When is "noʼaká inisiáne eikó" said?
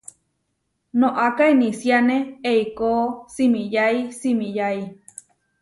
1.01-2.89